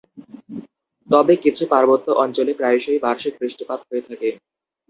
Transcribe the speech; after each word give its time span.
তবে 1.09 1.33
কিছু 1.43 1.63
পার্বত্য 1.71 2.07
অঞ্চলে 2.23 2.51
প্রায়শই 2.59 2.99
বার্ষিক 3.05 3.33
বৃষ্টিপাত 3.41 3.79
হয়ে 3.87 4.03
থাকে। 4.07 4.29